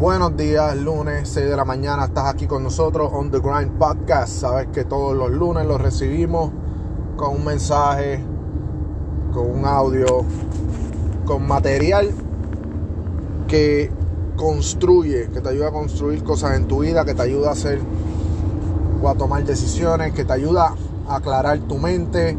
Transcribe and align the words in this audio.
Buenos 0.00 0.34
días, 0.34 0.78
lunes 0.78 1.28
6 1.28 1.50
de 1.50 1.54
la 1.54 1.66
mañana, 1.66 2.06
estás 2.06 2.24
aquí 2.24 2.46
con 2.46 2.62
nosotros 2.62 3.10
on 3.12 3.30
The 3.30 3.38
Grind 3.38 3.72
Podcast. 3.72 4.32
Sabes 4.32 4.68
que 4.68 4.86
todos 4.86 5.14
los 5.14 5.30
lunes 5.30 5.66
los 5.66 5.78
recibimos 5.78 6.50
con 7.18 7.36
un 7.36 7.44
mensaje, 7.44 8.24
con 9.34 9.50
un 9.50 9.66
audio, 9.66 10.24
con 11.26 11.46
material 11.46 12.12
que 13.46 13.92
construye, 14.36 15.28
que 15.28 15.42
te 15.42 15.50
ayuda 15.50 15.68
a 15.68 15.72
construir 15.72 16.24
cosas 16.24 16.56
en 16.56 16.66
tu 16.66 16.78
vida, 16.78 17.04
que 17.04 17.12
te 17.12 17.20
ayuda 17.20 17.50
a 17.50 17.52
hacer 17.52 17.78
o 19.02 19.06
a 19.06 19.14
tomar 19.16 19.44
decisiones, 19.44 20.14
que 20.14 20.24
te 20.24 20.32
ayuda 20.32 20.76
a 21.08 21.16
aclarar 21.16 21.58
tu 21.58 21.76
mente, 21.76 22.38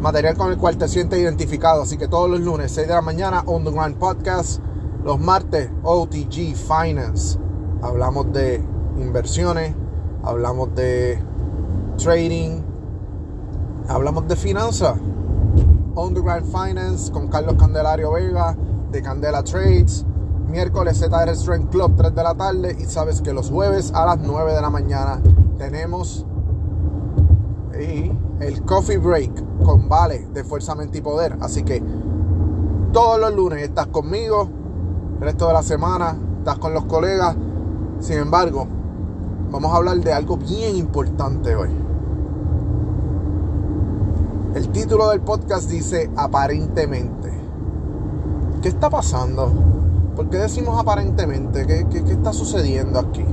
material 0.00 0.36
con 0.36 0.52
el 0.52 0.58
cual 0.58 0.78
te 0.78 0.86
sientes 0.86 1.18
identificado. 1.18 1.82
Así 1.82 1.98
que 1.98 2.06
todos 2.06 2.30
los 2.30 2.38
lunes, 2.38 2.70
6 2.70 2.86
de 2.86 2.94
la 2.94 3.02
mañana, 3.02 3.42
on 3.46 3.64
The 3.64 3.72
Grind 3.72 3.96
Podcast 3.96 4.60
los 5.04 5.18
martes, 5.18 5.70
OTG 5.82 6.54
Finance. 6.54 7.38
Hablamos 7.82 8.32
de 8.32 8.62
inversiones, 8.96 9.74
hablamos 10.22 10.74
de 10.74 11.22
trading, 11.96 12.62
hablamos 13.88 14.28
de 14.28 14.36
finanzas. 14.36 14.98
On 15.94 16.14
the 16.14 16.20
Ground 16.20 16.46
Finance 16.46 17.10
con 17.10 17.28
Carlos 17.28 17.56
Candelario 17.58 18.12
Vega 18.12 18.56
de 18.90 19.02
Candela 19.02 19.42
Trades. 19.42 20.06
Miércoles 20.48 20.98
ZR 20.98 21.34
Strength 21.34 21.70
Club 21.70 21.96
3 21.96 22.14
de 22.14 22.22
la 22.22 22.34
tarde. 22.34 22.76
Y 22.78 22.84
sabes 22.84 23.20
que 23.20 23.32
los 23.32 23.50
jueves 23.50 23.92
a 23.94 24.06
las 24.06 24.18
9 24.18 24.52
de 24.52 24.60
la 24.60 24.70
mañana 24.70 25.20
tenemos 25.58 26.26
el 28.40 28.62
Coffee 28.64 28.98
Break 28.98 29.62
con 29.64 29.88
Vale 29.88 30.28
de 30.32 30.44
Fuerza 30.44 30.74
Mente 30.74 30.98
y 30.98 31.00
Poder. 31.00 31.36
Así 31.40 31.62
que 31.62 31.82
todos 32.92 33.20
los 33.20 33.34
lunes 33.34 33.62
estás 33.62 33.86
conmigo 33.88 34.59
resto 35.20 35.46
de 35.48 35.52
la 35.52 35.62
semana 35.62 36.16
estás 36.38 36.58
con 36.58 36.72
los 36.72 36.84
colegas. 36.86 37.36
Sin 38.00 38.18
embargo, 38.18 38.66
vamos 39.50 39.72
a 39.72 39.76
hablar 39.76 39.98
de 39.98 40.12
algo 40.12 40.36
bien 40.38 40.76
importante 40.76 41.54
hoy. 41.54 41.70
El 44.54 44.68
título 44.70 45.10
del 45.10 45.20
podcast 45.20 45.70
dice 45.70 46.10
aparentemente. 46.16 47.30
¿Qué 48.62 48.68
está 48.68 48.90
pasando? 48.90 49.52
¿Por 50.16 50.28
qué 50.30 50.38
decimos 50.38 50.78
aparentemente? 50.78 51.66
¿Qué, 51.66 51.86
qué 51.88 52.12
está 52.12 52.32
sucediendo 52.32 52.98
aquí? 52.98 53.24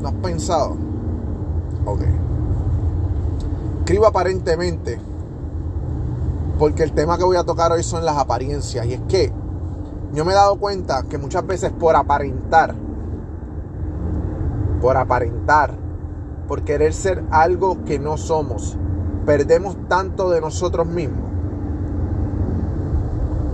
¿No 0.00 0.08
has 0.08 0.14
pensado? 0.14 0.76
Ok. 1.84 2.00
Escribo 3.80 4.06
aparentemente 4.06 5.11
porque 6.58 6.82
el 6.82 6.92
tema 6.92 7.18
que 7.18 7.24
voy 7.24 7.36
a 7.36 7.44
tocar 7.44 7.72
hoy 7.72 7.82
son 7.82 8.04
las 8.04 8.16
apariencias. 8.16 8.86
Y 8.86 8.94
es 8.94 9.00
que 9.02 9.32
yo 10.12 10.24
me 10.24 10.32
he 10.32 10.34
dado 10.34 10.56
cuenta 10.56 11.02
que 11.04 11.18
muchas 11.18 11.46
veces 11.46 11.72
por 11.72 11.96
aparentar, 11.96 12.74
por 14.80 14.96
aparentar, 14.96 15.74
por 16.46 16.62
querer 16.62 16.92
ser 16.92 17.24
algo 17.30 17.84
que 17.84 17.98
no 17.98 18.16
somos, 18.16 18.76
perdemos 19.24 19.76
tanto 19.88 20.30
de 20.30 20.40
nosotros 20.40 20.86
mismos. 20.86 21.30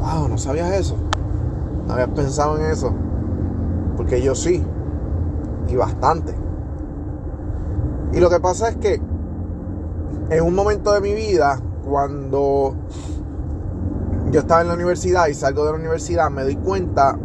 Wow, 0.00 0.28
¿no 0.28 0.38
sabías 0.38 0.72
eso? 0.72 0.96
¿No 1.86 1.92
habías 1.94 2.08
pensado 2.08 2.58
en 2.58 2.70
eso? 2.70 2.92
Porque 3.96 4.20
yo 4.22 4.34
sí. 4.34 4.64
Y 5.68 5.76
bastante. 5.76 6.34
Y 8.12 8.20
lo 8.20 8.30
que 8.30 8.40
pasa 8.40 8.70
es 8.70 8.76
que 8.76 9.00
en 10.30 10.44
un 10.44 10.54
momento 10.54 10.92
de 10.92 11.00
mi 11.00 11.14
vida 11.14 11.60
cuando 11.88 12.74
yo 14.30 14.40
estaba 14.40 14.60
en 14.60 14.68
la 14.68 14.74
universidad 14.74 15.26
y 15.28 15.34
salgo 15.34 15.64
de 15.64 15.72
la 15.72 15.78
universidad, 15.78 16.30
me 16.30 16.42
doy 16.42 16.56
cuenta, 16.56 17.18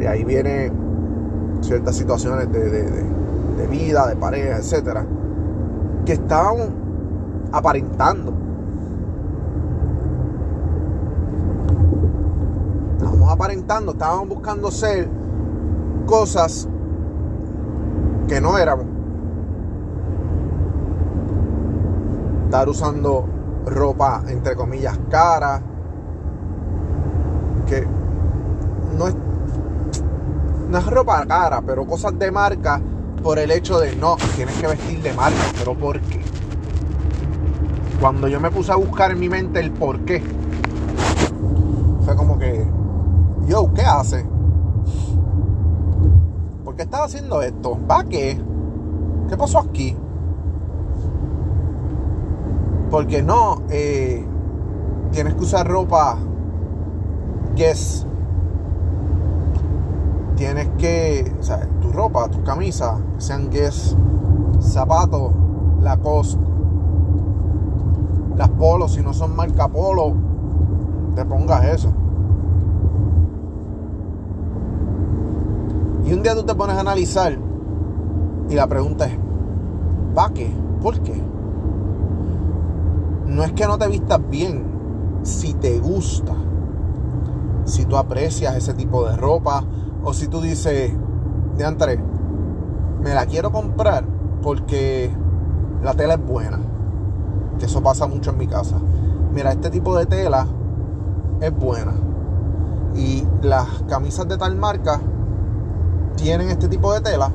y 0.00 0.06
ahí 0.06 0.24
vienen 0.24 0.72
ciertas 1.60 1.94
situaciones 1.96 2.50
de, 2.50 3.66
vida, 3.70 4.06
de 4.06 4.16
pareja, 4.16 4.56
etcétera, 4.56 5.04
que 6.06 6.14
estaban 6.14 6.70
aparentando. 7.52 8.32
Estábamos 12.96 13.30
aparentando, 13.30 13.92
estábamos 13.92 14.28
buscando 14.28 14.70
ser 14.70 15.08
cosas 16.06 16.66
que 18.26 18.40
no 18.40 18.56
éramos. 18.56 18.99
Estar 22.50 22.68
usando 22.68 23.28
ropa 23.64 24.24
entre 24.26 24.56
comillas 24.56 24.98
cara, 25.08 25.62
que 27.68 27.86
no 28.98 29.06
es, 29.06 29.14
no 30.68 30.78
es 30.78 30.86
ropa 30.86 31.24
cara, 31.26 31.62
pero 31.64 31.86
cosas 31.86 32.18
de 32.18 32.32
marca 32.32 32.80
por 33.22 33.38
el 33.38 33.52
hecho 33.52 33.78
de 33.78 33.94
no, 33.94 34.16
tienes 34.34 34.56
que 34.56 34.66
vestir 34.66 35.00
de 35.00 35.12
marca, 35.12 35.38
pero 35.60 35.78
¿por 35.78 36.00
qué? 36.00 36.20
Cuando 38.00 38.26
yo 38.26 38.40
me 38.40 38.50
puse 38.50 38.72
a 38.72 38.76
buscar 38.76 39.12
en 39.12 39.20
mi 39.20 39.28
mente 39.28 39.60
el 39.60 39.70
por 39.70 40.00
qué, 40.00 40.20
fue 42.04 42.16
como 42.16 42.36
que, 42.36 42.66
yo, 43.46 43.72
¿qué 43.74 43.82
hace? 43.82 44.26
¿Por 46.64 46.74
qué 46.74 46.82
estás 46.82 47.02
haciendo 47.02 47.42
esto? 47.42 47.78
¿Para 47.86 48.08
qué? 48.08 48.40
¿Qué 49.28 49.36
pasó 49.36 49.60
aquí? 49.60 49.96
Porque 52.90 53.22
no, 53.22 53.62
eh, 53.70 54.24
tienes 55.12 55.34
que 55.34 55.40
usar 55.40 55.66
ropa 55.66 56.18
Guess. 57.54 58.06
Tienes 60.36 60.68
que, 60.78 61.32
o 61.38 61.42
sea, 61.42 61.68
tu 61.80 61.92
ropa, 61.92 62.28
tus 62.28 62.42
camisas, 62.42 62.94
sean 63.18 63.50
Guess, 63.50 63.96
zapatos, 64.60 65.32
Lacoste, 65.82 66.40
las 68.36 68.48
polos, 68.50 68.94
si 68.94 69.02
no 69.02 69.12
son 69.12 69.36
marca 69.36 69.68
polo, 69.68 70.14
te 71.14 71.24
pongas 71.24 71.64
eso. 71.66 71.92
Y 76.06 76.12
un 76.14 76.22
día 76.22 76.34
tú 76.34 76.42
te 76.44 76.54
pones 76.54 76.76
a 76.76 76.80
analizar 76.80 77.36
y 78.48 78.54
la 78.54 78.66
pregunta 78.66 79.06
es, 79.06 79.18
¿para 80.14 80.32
qué? 80.32 80.50
¿Por 80.80 80.98
qué? 81.00 81.22
No 83.30 83.44
es 83.44 83.52
que 83.52 83.66
no 83.66 83.78
te 83.78 83.86
vistas 83.86 84.20
bien, 84.28 84.64
si 85.22 85.54
te 85.54 85.78
gusta, 85.78 86.34
si 87.64 87.84
tú 87.84 87.96
aprecias 87.96 88.56
ese 88.56 88.74
tipo 88.74 89.06
de 89.06 89.16
ropa, 89.16 89.62
o 90.02 90.12
si 90.12 90.26
tú 90.26 90.40
dices, 90.40 90.92
de 91.56 91.64
André, 91.64 92.02
me 93.00 93.14
la 93.14 93.26
quiero 93.26 93.52
comprar 93.52 94.04
porque 94.42 95.10
la 95.82 95.94
tela 95.94 96.14
es 96.14 96.26
buena, 96.26 96.58
que 97.58 97.66
eso 97.66 97.82
pasa 97.82 98.06
mucho 98.06 98.30
en 98.30 98.38
mi 98.38 98.48
casa. 98.48 98.76
Mira, 99.32 99.52
este 99.52 99.70
tipo 99.70 99.96
de 99.96 100.06
tela 100.06 100.46
es 101.40 101.56
buena. 101.56 101.92
Y 102.96 103.24
las 103.42 103.66
camisas 103.88 104.26
de 104.26 104.36
tal 104.36 104.56
marca 104.56 105.00
tienen 106.16 106.48
este 106.48 106.66
tipo 106.66 106.92
de 106.92 107.00
tela. 107.00 107.30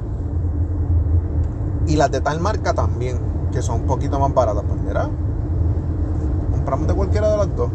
Y 1.87 1.95
las 1.95 2.11
de 2.11 2.19
tal 2.19 2.41
marca 2.41 2.73
también, 2.73 3.19
que 3.53 3.61
son 3.61 3.81
un 3.81 3.87
poquito 3.87 4.19
más 4.19 4.33
baratas. 4.33 4.63
Pues 4.67 4.81
mira, 4.81 5.09
compramos 6.65 6.87
de 6.87 6.95
cualquiera 6.95 7.29
de 7.29 7.37
las 7.37 7.55
dos. 7.55 7.69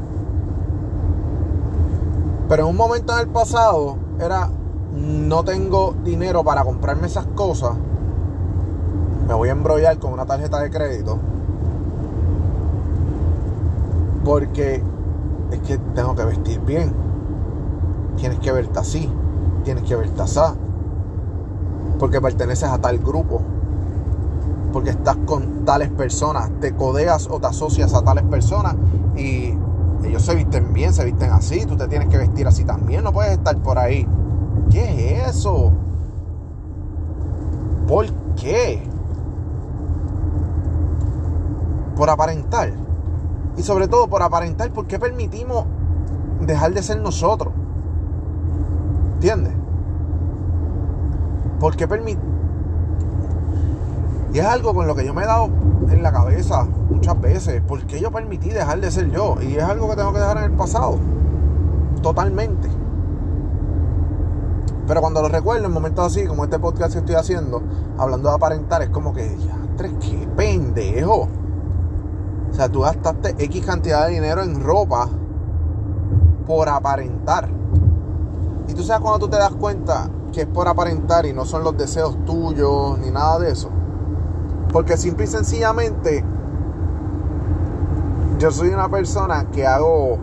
Pero 2.49 2.65
en 2.65 2.69
un 2.71 2.77
momento 2.77 3.13
en 3.13 3.21
el 3.21 3.29
pasado 3.29 3.97
era, 4.19 4.51
no 4.93 5.45
tengo 5.45 5.95
dinero 6.03 6.43
para 6.43 6.65
comprarme 6.65 7.07
esas 7.07 7.27
cosas. 7.27 7.75
Me 9.29 9.35
voy 9.35 9.49
a 9.49 9.53
embrollar 9.53 9.97
con 10.01 10.13
una 10.13 10.27
tarjeta 10.27 10.59
de 10.59 10.71
crédito. 10.71 11.19
Porque 14.25 14.83
es 15.53 15.61
que 15.61 15.79
tengo 15.95 16.17
que 16.17 16.25
vestir 16.25 16.59
bien. 16.63 16.93
Tienes 18.17 18.41
que 18.41 18.51
verte 18.51 18.77
así. 18.81 19.09
Tienes 19.63 19.85
que 19.85 19.95
verte 19.95 20.21
así. 20.21 20.41
Porque 22.01 22.21
perteneces 22.21 22.69
a 22.69 22.79
tal 22.79 22.99
grupo 22.99 23.41
porque 24.73 24.91
estás 24.91 25.17
con 25.27 25.65
tales 25.65 25.91
personas, 25.91 26.51
te 26.61 26.75
codeas 26.75 27.29
o 27.31 27.41
te 27.41 27.47
asocias 27.47 27.95
a 27.95 28.03
tales 28.03 28.25
personas 28.25 28.77
y 29.17 29.55
ellos 30.05 30.23
se 30.23 30.35
visten 30.35 30.73
bien, 30.73 30.93
se 30.93 31.05
visten 31.05 31.31
así, 31.31 31.67
tú 31.67 31.77
te 31.77 31.87
tienes 31.89 32.09
que 32.09 32.19
vestir 32.19 32.47
así 32.47 32.65
también, 32.65 33.05
no 33.05 33.13
puedes 33.13 33.33
estar 33.33 33.57
por 33.59 33.79
ahí. 33.79 34.07
¿Qué 34.71 35.19
es 35.19 35.29
eso? 35.37 35.73
¿Por 37.87 38.07
qué? 38.37 38.83
Por 41.97 42.09
aparentar. 42.09 42.73
Y 43.57 43.63
sobre 43.63 43.89
todo 43.89 44.09
por 44.09 44.23
aparentar, 44.23 44.73
¿por 44.73 44.87
qué 44.87 44.99
permitimos 44.99 45.65
dejar 46.41 46.73
de 46.73 46.83
ser 46.83 47.01
nosotros? 47.01 47.53
¿Entiendes? 49.15 49.53
¿Por 51.59 51.77
qué 51.77 51.87
permitimos 51.87 52.31
Y 54.33 54.39
es 54.39 54.47
algo 54.47 54.75
con 54.75 54.87
lo 54.87 54.95
que 54.95 55.05
yo 55.05 55.13
me 55.13 55.23
he 55.23 55.27
dado 55.27 55.49
en 55.91 56.03
la 56.03 56.13
cabeza 56.13 56.67
muchas 56.89 57.21
veces. 57.21 57.61
¿Por 57.63 57.85
qué 57.87 58.01
yo 58.01 58.13
permití 58.13 58.51
dejar 58.51 58.81
de 58.81 58.91
ser 58.91 59.11
yo? 59.11 59.37
Y 59.43 59.57
es 59.57 59.65
algo 59.65 59.91
que 59.91 59.97
tengo 59.97 60.13
que 60.13 60.21
dejar 60.21 60.39
en 60.39 60.45
el 60.45 60.53
pasado. 60.53 60.99
Totalmente. 62.03 62.69
Pero 64.87 65.01
cuando 65.01 65.23
lo 65.23 65.29
recuerdo 65.29 65.67
en 65.67 65.73
momentos 65.73 66.07
así, 66.07 66.27
como 66.27 66.45
este 66.45 66.59
podcast 66.59 66.93
que 66.93 66.99
estoy 67.01 67.15
haciendo, 67.15 67.63
hablando 67.99 68.29
de 68.29 68.35
aparentar, 68.35 68.83
es 68.83 68.91
como 68.91 69.13
que, 69.13 69.37
ya, 69.39 69.57
qué 70.01 70.29
pendejo. 70.37 71.29
O 72.51 72.55
sea, 72.55 72.69
tú 72.69 72.81
gastaste 72.81 73.37
X 73.39 73.65
cantidad 73.65 74.07
de 74.07 74.15
dinero 74.15 74.43
en 74.43 74.63
ropa 74.63 75.09
por 76.47 76.69
aparentar. 76.69 77.49
Y 78.69 78.75
tú 78.75 78.83
sabes 78.83 79.03
cuando 79.03 79.27
tú 79.27 79.29
te 79.29 79.39
das 79.39 79.53
cuenta 79.53 80.09
que 80.33 80.43
es 80.43 80.47
por 80.47 80.69
aparentar 80.69 81.27
y 81.27 81.33
no 81.33 81.45
son 81.45 81.65
los 81.65 81.77
deseos 81.77 82.17
tuyos 82.25 82.99
ni 82.99 83.11
nada 83.11 83.39
de 83.39 83.53
eso. 83.53 83.71
Porque 84.73 84.97
simple 84.97 85.25
y 85.25 85.27
sencillamente 85.27 86.25
yo 88.39 88.51
soy 88.51 88.69
una 88.69 88.89
persona 88.89 89.47
que 89.53 89.67
hago 89.67 90.19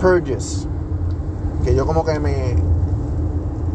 purges. 0.00 0.66
Que 1.62 1.74
yo 1.74 1.86
como 1.86 2.04
que 2.04 2.18
me, 2.20 2.56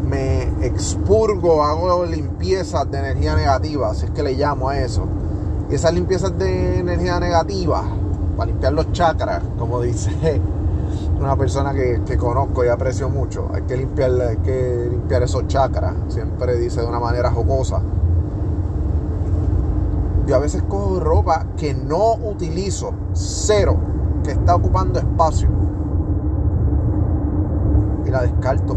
me 0.08 0.66
expurgo, 0.66 1.62
hago 1.64 2.04
limpiezas 2.04 2.90
de 2.90 2.98
energía 2.98 3.36
negativa, 3.36 3.90
así 3.90 4.06
es 4.06 4.10
que 4.10 4.22
le 4.22 4.34
llamo 4.34 4.68
a 4.68 4.78
eso. 4.78 5.06
Y 5.70 5.74
esas 5.74 5.94
limpiezas 5.94 6.36
de 6.36 6.80
energía 6.80 7.20
negativa, 7.20 7.84
para 8.36 8.50
limpiar 8.50 8.72
los 8.72 8.90
chakras, 8.92 9.42
como 9.58 9.80
dice 9.82 10.40
una 11.20 11.36
persona 11.36 11.74
que, 11.74 12.16
conozco 12.16 12.64
y 12.64 12.68
aprecio 12.68 13.08
mucho, 13.08 13.50
hay 13.54 13.62
que, 13.62 13.76
limpiar, 13.76 14.10
hay 14.20 14.36
que 14.38 14.88
limpiar 14.90 15.22
esos 15.22 15.46
chakras, 15.46 15.94
siempre 16.08 16.56
dice 16.56 16.80
de 16.80 16.86
una 16.86 16.98
manera 16.98 17.30
jocosa. 17.30 17.80
Yo 20.30 20.36
a 20.36 20.38
veces 20.38 20.62
cojo 20.62 21.00
ropa 21.00 21.44
que 21.56 21.74
no 21.74 22.14
utilizo, 22.14 22.92
cero, 23.14 23.76
que 24.22 24.30
está 24.30 24.54
ocupando 24.54 25.00
espacio, 25.00 25.48
y 28.06 28.10
la 28.10 28.22
descarto 28.22 28.76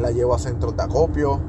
la 0.00 0.10
llevo 0.10 0.34
a 0.34 0.38
centros 0.38 0.74
de 0.78 0.82
acopio, 0.82 1.40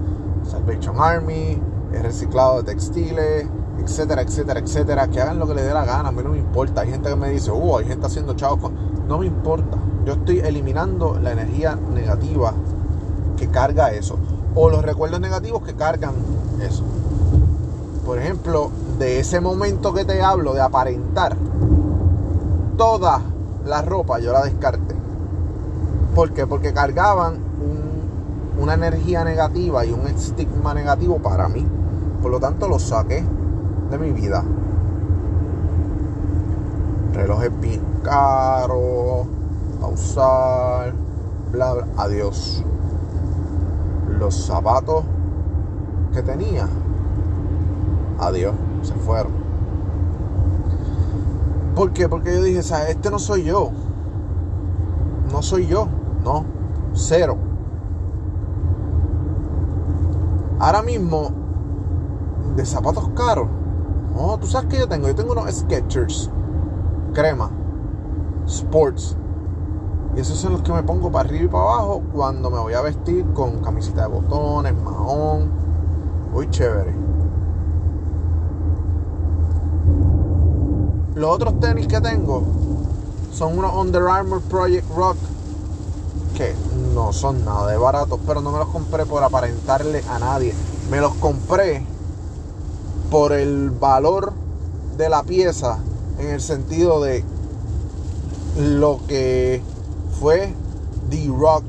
Salvation 0.44 0.98
Army, 1.00 1.58
he 1.94 2.00
reciclado 2.02 2.58
de 2.58 2.74
textiles, 2.74 3.48
etcétera, 3.80 4.24
etcétera, 4.24 4.60
etcétera. 4.60 5.08
Que 5.08 5.22
hagan 5.22 5.40
lo 5.40 5.48
que 5.48 5.56
les 5.56 5.64
dé 5.64 5.74
la 5.74 5.86
gana, 5.86 6.10
a 6.10 6.12
mí 6.12 6.22
no 6.22 6.32
me 6.32 6.40
importa. 6.40 6.82
Hay 6.82 6.92
gente 6.92 7.08
que 7.08 7.16
me 7.16 7.30
dice, 7.30 7.50
uh, 7.50 7.78
hay 7.78 7.86
gente 7.86 8.08
haciendo 8.08 8.34
chavos 8.34 8.60
con. 8.60 9.08
No 9.08 9.20
me 9.20 9.26
importa. 9.26 9.78
Yo 10.06 10.16
estoy 10.16 10.40
eliminando 10.40 11.18
la 11.18 11.32
energía 11.32 11.78
negativa 11.94 12.54
que 13.38 13.48
carga 13.48 13.94
eso. 13.94 14.18
O 14.54 14.70
los 14.70 14.84
recuerdos 14.84 15.22
negativos 15.22 15.64
que 15.64 15.76
cargan 15.76 16.16
eso. 16.62 16.84
Por 18.06 18.20
ejemplo, 18.20 18.70
de 19.00 19.20
ese 19.20 19.40
momento 19.40 19.94
que 19.94 20.04
te 20.06 20.22
hablo 20.22 20.54
de 20.54 20.62
aparentar, 20.62 21.38
toda 22.78 23.22
la 23.66 23.82
ropa 23.82 24.20
yo 24.20 24.34
la 24.34 24.44
descarté. 24.44 24.96
¿Por 26.14 26.32
qué? 26.32 26.46
Porque 26.46 26.74
cargaban 26.74 27.38
una 28.60 28.74
energía 28.76 29.24
negativa 29.24 29.86
y 29.86 29.92
un 29.92 30.08
estigma 30.08 30.74
negativo 30.74 31.20
para 31.20 31.48
mí. 31.48 31.66
Por 32.22 32.32
lo 32.32 32.40
tanto, 32.40 32.68
lo 32.68 32.80
saqué 32.80 33.24
de 33.90 33.98
mi 33.98 34.12
vida. 34.12 34.44
Relojes 37.14 37.52
bien 37.60 37.82
caros, 38.04 39.28
a 39.82 39.88
usar, 39.88 40.94
bla, 41.52 41.74
bla. 41.74 41.88
Adiós. 41.98 42.64
Los 44.20 44.46
zapatos 44.46 45.04
que 46.14 46.22
tenía, 46.22 46.68
adiós, 48.20 48.54
se 48.82 48.94
fueron. 48.94 49.32
¿Por 51.76 51.92
qué? 51.92 52.08
Porque 52.08 52.36
yo 52.36 52.44
dije, 52.44 52.62
¿sabes? 52.62 52.90
Este 52.90 53.10
no 53.10 53.18
soy 53.18 53.44
yo. 53.44 53.72
No 55.32 55.42
soy 55.42 55.66
yo. 55.68 55.88
No. 56.24 56.46
Cero. 56.94 57.38
Ahora 60.60 60.84
mismo, 60.84 61.32
de 62.56 62.66
zapatos 62.66 63.10
caros. 63.16 63.48
No, 64.16 64.38
tú 64.38 64.46
sabes 64.46 64.70
que 64.70 64.78
yo 64.78 64.88
tengo. 64.88 65.08
Yo 65.08 65.16
tengo 65.16 65.32
unos 65.32 65.52
Skechers. 65.52 66.30
Crema. 67.14 67.50
Sports. 68.46 69.18
Y 70.16 70.20
esos 70.20 70.38
son 70.38 70.54
los 70.54 70.62
que 70.62 70.72
me 70.72 70.84
pongo 70.84 71.12
para 71.12 71.28
arriba 71.28 71.46
y 71.46 71.48
para 71.48 71.64
abajo 71.64 72.04
cuando 72.14 72.52
me 72.52 72.60
voy 72.60 72.74
a 72.74 72.82
vestir 72.82 73.26
con 73.34 73.60
camiseta 73.62 74.04
de 74.04 74.10
botones, 74.10 74.76
mahón. 74.84 75.50
Muy 76.32 76.48
chévere. 76.52 77.03
Los 81.16 81.30
otros 81.30 81.60
tenis 81.60 81.88
que 81.88 82.02
tengo 82.02 82.44
son 83.32 83.60
unos 83.60 83.76
Under 83.76 84.08
Armour 84.08 84.42
Project 84.42 84.90
Rock 84.96 85.18
que 86.36 86.56
no 86.96 87.14
son 87.14 87.46
nada 87.46 87.70
de 87.70 87.78
baratos, 87.78 88.20
pero 88.26 88.42
no 88.42 88.52
me 88.52 88.58
los 88.58 88.70
compré 88.70 89.06
por 89.06 89.24
aparentarle 89.24 90.04
a 90.10 90.18
nadie. 90.18 90.56
Me 90.90 91.00
los 91.00 91.14
compré 91.16 91.86
por 93.12 93.32
el 93.32 93.70
valor 93.70 94.34
de 94.98 95.10
la 95.10 95.22
pieza 95.22 95.78
en 96.18 96.30
el 96.30 96.42
sentido 96.42 97.02
de 97.02 97.24
lo 98.58 99.00
que 99.08 99.62
fue 100.20 100.52
The 101.12 101.28
Rock 101.38 101.64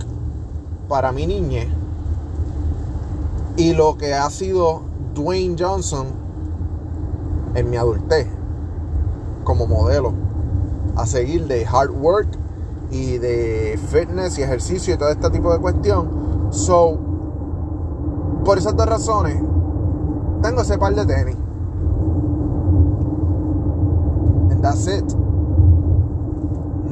para 0.89 1.13
mi 1.13 1.27
niñez 1.27 1.69
y 3.59 3.75
lo 3.75 3.99
que 3.99 4.15
ha 4.15 4.29
sido 4.31 4.83
Dwayne 5.15 5.57
Johnson 5.59 6.07
en 7.55 7.71
mi 7.71 7.77
adultez 7.77 8.27
como 9.57 9.67
modelo 9.67 10.13
a 10.97 11.07
seguir 11.07 11.47
de 11.47 11.67
hard 11.67 11.91
work 11.91 12.29
y 12.91 13.19
de 13.19 13.79
fitness 13.89 14.39
y 14.39 14.43
ejercicio 14.43 14.95
y 14.95 14.99
todo 14.99 15.09
este 15.09 15.31
tipo 15.31 15.53
de 15.53 15.59
cuestión. 15.59 16.49
So, 16.51 16.99
por 18.45 18.59
esas 18.59 18.77
dos 18.77 18.87
razones, 18.87 19.43
tengo 20.43 20.61
ese 20.61 20.79
par 20.79 20.95
de 20.95 21.07
tenis. 21.07 21.37
And 24.51 24.63
that's 24.63 24.87
it. 24.87 25.05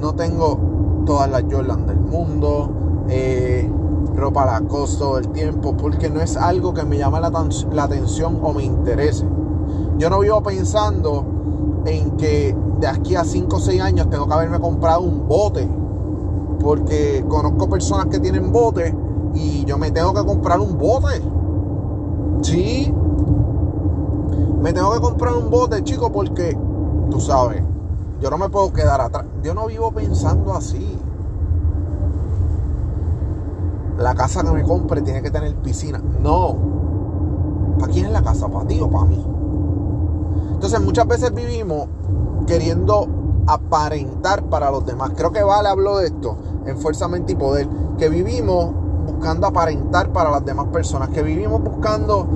No 0.00 0.14
tengo 0.14 0.58
todas 1.06 1.30
las 1.30 1.44
Jordan 1.50 1.86
del 1.86 2.00
mundo. 2.00 2.70
Eh, 3.08 3.70
ropa 4.16 4.46
la 4.46 4.66
costa 4.66 4.98
todo 4.98 5.18
el 5.18 5.28
tiempo. 5.28 5.76
Porque 5.76 6.10
no 6.10 6.20
es 6.20 6.36
algo 6.36 6.74
que 6.74 6.82
me 6.84 6.98
llama 6.98 7.20
la, 7.20 7.30
la 7.72 7.84
atención 7.84 8.40
o 8.42 8.52
me 8.52 8.64
interese. 8.64 9.26
Yo 9.98 10.10
no 10.10 10.20
vivo 10.20 10.42
pensando 10.42 11.31
en 11.84 12.12
que 12.12 12.56
de 12.80 12.86
aquí 12.86 13.14
a 13.16 13.24
5 13.24 13.56
o 13.56 13.60
6 13.60 13.80
años 13.80 14.10
tengo 14.10 14.26
que 14.26 14.34
haberme 14.34 14.60
comprado 14.60 15.02
un 15.02 15.26
bote 15.28 15.68
porque 16.62 17.24
conozco 17.28 17.68
personas 17.68 18.06
que 18.06 18.20
tienen 18.20 18.52
botes 18.52 18.94
y 19.34 19.64
yo 19.64 19.78
me 19.78 19.90
tengo 19.90 20.14
que 20.14 20.24
comprar 20.24 20.60
un 20.60 20.78
bote. 20.78 21.20
Sí. 22.42 22.92
Me 24.60 24.72
tengo 24.72 24.92
que 24.92 25.00
comprar 25.00 25.34
un 25.34 25.50
bote, 25.50 25.82
chico, 25.82 26.12
porque 26.12 26.56
tú 27.10 27.20
sabes, 27.20 27.62
yo 28.20 28.30
no 28.30 28.38
me 28.38 28.48
puedo 28.48 28.72
quedar 28.72 29.00
atrás. 29.00 29.24
Yo 29.42 29.54
no 29.54 29.66
vivo 29.66 29.90
pensando 29.90 30.54
así. 30.54 30.98
La 33.98 34.14
casa 34.14 34.42
que 34.42 34.50
me 34.50 34.62
compre 34.62 35.02
tiene 35.02 35.22
que 35.22 35.30
tener 35.30 35.54
piscina. 35.56 36.00
No. 36.20 36.56
¿Para 37.78 37.92
quién 37.92 38.06
es 38.06 38.12
la 38.12 38.22
casa? 38.22 38.48
¿Para 38.48 38.66
ti 38.66 38.80
o 38.80 38.88
para 38.88 39.06
mí? 39.06 39.24
Entonces 40.62 40.80
muchas 40.80 41.08
veces 41.08 41.34
vivimos 41.34 41.88
queriendo 42.46 43.08
aparentar 43.48 44.44
para 44.44 44.70
los 44.70 44.86
demás. 44.86 45.10
Creo 45.16 45.32
que 45.32 45.42
Vale 45.42 45.68
habló 45.68 45.98
de 45.98 46.06
esto 46.06 46.36
en 46.64 46.78
Fuerza, 46.78 47.08
Mente 47.08 47.32
y 47.32 47.34
Poder, 47.34 47.68
que 47.98 48.08
vivimos 48.08 48.70
buscando 49.04 49.48
aparentar 49.48 50.12
para 50.12 50.30
las 50.30 50.44
demás 50.44 50.68
personas, 50.68 51.08
que 51.08 51.20
vivimos 51.24 51.64
buscando 51.64 52.28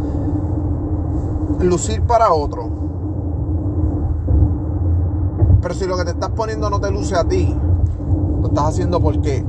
lucir 1.60 2.02
para 2.02 2.32
otro. 2.32 2.68
Pero 5.62 5.74
si 5.76 5.86
lo 5.86 5.96
que 5.96 6.06
te 6.06 6.10
estás 6.10 6.30
poniendo 6.30 6.68
no 6.68 6.80
te 6.80 6.90
luce 6.90 7.14
a 7.14 7.22
ti, 7.22 7.56
lo 8.40 8.48
estás 8.48 8.64
haciendo 8.64 9.00
porque, 9.00 9.46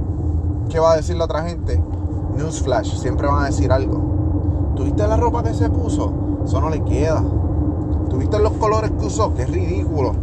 ¿qué 0.70 0.80
va 0.80 0.92
a 0.92 0.98
decir 0.98 1.16
la 1.16 1.26
otra 1.26 1.42
gente? 1.42 1.84
Newsflash, 2.36 3.00
siempre 3.00 3.26
van 3.26 3.42
a 3.42 3.46
decir 3.48 3.72
algo. 3.72 4.74
¿Tuviste 4.76 5.08
la 5.08 5.18
ropa 5.18 5.42
que 5.42 5.56
se 5.56 5.68
puso? 5.68 6.14
Eso 6.46 6.62
no 6.62 6.70
le 6.70 6.84
queda. 6.84 7.24
¿Tuviste 8.10 8.40
los 8.40 8.54
colores 8.54 8.92
que 8.92 9.06
usó? 9.06 9.34
Qué 9.34 9.46
ridículo 9.46 10.14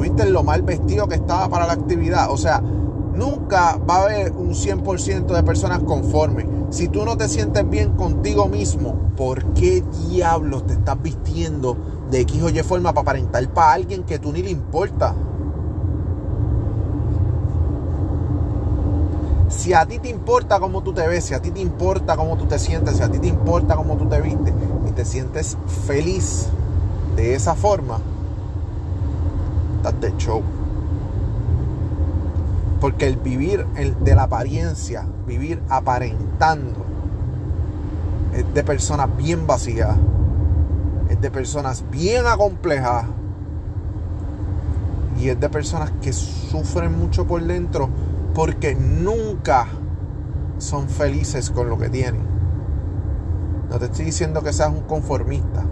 tuviste 0.00 0.30
lo 0.30 0.42
mal 0.42 0.62
vestido 0.62 1.06
que 1.08 1.16
estaba 1.16 1.48
para 1.48 1.66
la 1.66 1.74
actividad. 1.74 2.30
O 2.30 2.36
sea, 2.38 2.60
nunca 2.60 3.76
va 3.78 3.96
a 3.96 4.02
haber 4.04 4.32
un 4.32 4.54
100% 4.54 5.26
de 5.26 5.42
personas 5.42 5.80
conformes. 5.80 6.46
Si 6.70 6.88
tú 6.88 7.04
no 7.04 7.16
te 7.16 7.28
sientes 7.28 7.68
bien 7.68 7.90
contigo 7.96 8.48
mismo, 8.48 8.94
¿por 9.16 9.44
qué 9.52 9.84
diablos 10.08 10.66
te 10.66 10.74
estás 10.74 11.02
vistiendo 11.02 11.76
de 12.10 12.20
X 12.20 12.42
o 12.42 12.48
Y 12.48 12.62
forma 12.62 12.92
para 12.92 13.02
aparentar 13.02 13.46
para 13.52 13.72
alguien 13.72 14.04
que 14.04 14.18
tú 14.18 14.32
ni 14.32 14.42
le 14.42 14.50
importa? 14.50 15.14
Si 19.50 19.74
a 19.74 19.84
ti 19.84 19.98
te 19.98 20.08
importa 20.08 20.60
cómo 20.60 20.82
tú 20.82 20.94
te 20.94 21.06
ves, 21.08 21.24
si 21.24 21.34
a 21.34 21.42
ti 21.42 21.50
te 21.50 21.60
importa 21.60 22.16
cómo 22.16 22.36
tú 22.38 22.46
te 22.46 22.58
sientes, 22.58 22.96
si 22.96 23.02
a 23.02 23.10
ti 23.10 23.18
te 23.18 23.26
importa 23.26 23.74
cómo 23.74 23.96
tú 23.96 24.08
te 24.08 24.20
vistes 24.20 24.54
y 24.88 24.92
te 24.92 25.04
sientes 25.04 25.58
feliz 25.86 26.46
de 27.16 27.34
esa 27.34 27.56
forma, 27.56 27.98
estás 29.76 30.00
de 30.00 30.16
show. 30.16 30.42
Porque 32.80 33.08
el 33.08 33.16
vivir 33.16 33.66
de 33.66 34.14
la 34.14 34.22
apariencia, 34.22 35.04
vivir 35.26 35.60
aparentando, 35.68 36.86
es 38.32 38.54
de 38.54 38.62
personas 38.62 39.14
bien 39.16 39.48
vacías, 39.48 39.96
es 41.10 41.20
de 41.20 41.30
personas 41.30 41.84
bien 41.90 42.24
acomplejadas 42.26 43.06
y 45.18 45.28
es 45.28 45.40
de 45.40 45.48
personas 45.48 45.90
que 46.00 46.12
sufren 46.12 46.96
mucho 46.96 47.26
por 47.26 47.42
dentro 47.42 47.90
porque 48.34 48.74
nunca 48.74 49.66
son 50.58 50.88
felices 50.88 51.50
con 51.50 51.68
lo 51.68 51.78
que 51.78 51.88
tienen. 51.88 52.22
No 53.68 53.78
te 53.78 53.86
estoy 53.86 54.06
diciendo 54.06 54.42
que 54.42 54.52
seas 54.52 54.70
un 54.70 54.82
conformista, 54.82 55.64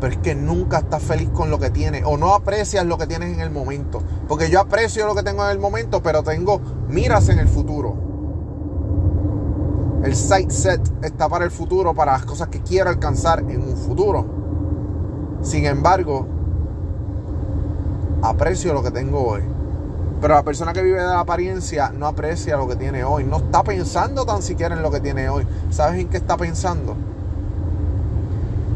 pero 0.00 0.12
es 0.12 0.18
que 0.18 0.34
nunca 0.34 0.78
estás 0.78 1.02
feliz 1.02 1.28
con 1.30 1.50
lo 1.50 1.58
que 1.58 1.70
tienes 1.70 2.02
o 2.04 2.16
no 2.16 2.34
aprecias 2.34 2.84
lo 2.86 2.98
que 2.98 3.06
tienes 3.06 3.34
en 3.34 3.40
el 3.40 3.50
momento. 3.50 4.02
Porque 4.28 4.50
yo 4.50 4.60
aprecio 4.60 5.06
lo 5.06 5.14
que 5.14 5.22
tengo 5.22 5.44
en 5.44 5.50
el 5.50 5.58
momento, 5.58 6.02
pero 6.02 6.22
tengo 6.22 6.60
miras 6.88 7.28
en 7.28 7.38
el 7.38 7.48
futuro. 7.48 7.96
El 10.04 10.14
sight 10.14 10.50
set 10.50 10.80
está 11.02 11.28
para 11.28 11.44
el 11.44 11.50
futuro, 11.50 11.94
para 11.94 12.12
las 12.12 12.24
cosas 12.24 12.48
que 12.48 12.60
quiero 12.60 12.90
alcanzar 12.90 13.40
en 13.40 13.62
un 13.62 13.76
futuro. 13.76 14.26
Sin 15.42 15.64
embargo, 15.66 16.26
aprecio 18.22 18.74
lo 18.74 18.82
que 18.82 18.90
tengo 18.90 19.26
hoy. 19.26 19.53
Pero 20.20 20.34
la 20.34 20.42
persona 20.42 20.72
que 20.72 20.82
vive 20.82 21.00
de 21.00 21.06
la 21.06 21.20
apariencia 21.20 21.90
no 21.90 22.06
aprecia 22.06 22.56
lo 22.56 22.66
que 22.66 22.76
tiene 22.76 23.04
hoy. 23.04 23.24
No 23.24 23.38
está 23.38 23.62
pensando 23.62 24.24
tan 24.24 24.42
siquiera 24.42 24.74
en 24.74 24.82
lo 24.82 24.90
que 24.90 25.00
tiene 25.00 25.28
hoy. 25.28 25.46
¿Sabes 25.70 26.00
en 26.00 26.08
qué 26.08 26.16
está 26.16 26.36
pensando? 26.36 26.96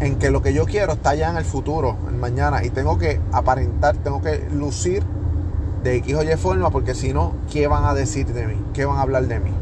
En 0.01 0.17
que 0.17 0.31
lo 0.31 0.43
que 0.43 0.53
yo 0.53 0.67
quiero 0.67 0.93
está 0.93 1.15
ya 1.15 1.31
en 1.31 1.37
el 1.37 1.45
futuro, 1.45 1.97
en 2.09 2.21
mañana. 2.21 2.65
Y 2.65 2.71
tengo 2.71 2.99
que 2.99 3.21
aparentar, 3.33 3.97
tengo 3.97 4.21
que 4.21 4.49
lucir 4.53 5.03
de 5.83 5.97
X 5.97 6.15
o 6.17 6.23
Y 6.23 6.37
forma. 6.37 6.71
Porque 6.71 6.95
si 6.95 7.13
no, 7.13 7.33
¿qué 7.51 7.67
van 7.67 7.85
a 7.85 7.95
decir 7.95 8.27
de 8.33 8.47
mí? 8.47 8.57
¿Qué 8.75 8.85
van 8.85 8.99
a 8.99 9.03
hablar 9.03 9.27
de 9.27 9.41
mí? 9.41 9.53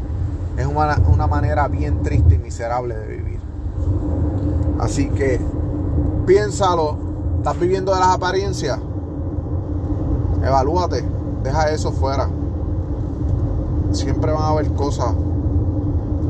Es 0.57 0.65
una, 0.65 0.97
una 1.07 1.27
manera 1.27 1.67
bien 1.67 2.01
triste 2.03 2.35
y 2.35 2.37
miserable 2.39 2.95
de 2.95 3.07
vivir. 3.07 3.39
Así 4.79 5.09
que 5.09 5.39
piénsalo. 6.25 7.07
¿Estás 7.37 7.59
viviendo 7.59 7.93
de 7.93 7.99
las 7.99 8.09
apariencias? 8.09 8.77
Evalúate, 10.43 11.03
deja 11.43 11.71
eso 11.71 11.91
fuera. 11.91 12.29
Siempre 13.91 14.31
van 14.31 14.43
a 14.43 14.49
haber 14.49 14.71
cosas, 14.73 15.13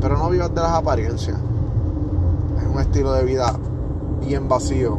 pero 0.00 0.16
no 0.16 0.30
vivas 0.30 0.54
de 0.54 0.60
las 0.60 0.72
apariencias. 0.72 1.36
Es 2.58 2.74
un 2.74 2.80
estilo 2.80 3.12
de 3.12 3.24
vida 3.24 3.54
bien 4.24 4.48
vacío 4.48 4.98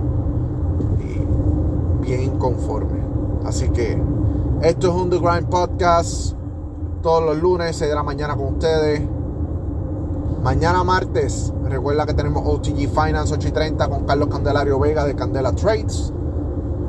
y 0.99 2.05
bien 2.05 2.21
inconforme. 2.23 2.99
Así 3.45 3.69
que 3.69 4.01
esto 4.61 4.89
es 4.89 4.93
un 4.93 5.09
The 5.09 5.19
Grind 5.19 5.47
Podcast. 5.49 6.33
Todos 7.01 7.23
los 7.23 7.37
lunes, 7.37 7.77
6 7.77 7.89
de 7.89 7.95
la 7.95 8.03
mañana 8.03 8.35
con 8.35 8.55
ustedes. 8.55 9.01
Mañana 10.43 10.83
martes, 10.83 11.53
recuerda 11.65 12.05
que 12.05 12.13
tenemos 12.13 12.43
OTG 12.45 12.89
Finance 12.89 13.33
8 13.33 13.47
y 13.47 13.51
30 13.51 13.89
con 13.89 14.05
Carlos 14.05 14.29
Candelario 14.29 14.79
Vega 14.79 15.05
de 15.05 15.15
Candela 15.15 15.53
Trades. 15.53 16.13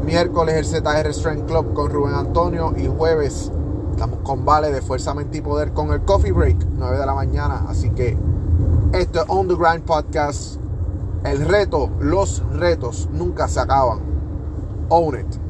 Miércoles 0.04 0.54
el 0.54 0.64
ZR 0.64 1.12
Strength 1.12 1.47
Club 1.47 1.73
con 1.75 1.90
Rubén 1.90 2.14
Antonio. 2.14 2.75
Y 2.76 2.87
jueves 2.87 3.52
estamos 3.90 4.21
con 4.21 4.45
Vale 4.45 4.73
de 4.73 4.80
Fuerza, 4.80 5.14
Mente 5.14 5.38
y 5.38 5.40
Poder 5.40 5.73
con 5.73 5.92
el 5.92 6.02
Coffee 6.02 6.33
Break, 6.33 6.66
9 6.76 6.99
de 6.99 7.07
la 7.07 7.14
mañana. 7.14 7.66
Así 7.69 7.90
que 7.90 8.16
esto 8.92 9.21
es 9.21 9.25
On 9.28 9.47
the 9.47 9.54
Grind 9.54 9.85
Podcast. 9.85 10.59
El 11.25 11.47
reto, 11.47 11.90
los 12.00 12.42
retos 12.52 13.09
nunca 13.12 13.47
se 13.47 13.61
acaban. 13.61 14.00
Own 14.88 15.21
it. 15.21 15.50